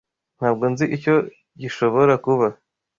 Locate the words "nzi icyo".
0.71-1.15